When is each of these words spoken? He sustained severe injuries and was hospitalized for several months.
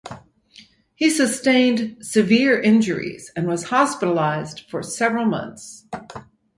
He 0.95 1.11
sustained 1.11 2.03
severe 2.03 2.59
injuries 2.59 3.31
and 3.35 3.45
was 3.47 3.65
hospitalized 3.65 4.61
for 4.67 4.81
several 4.81 5.25
months. 5.25 5.85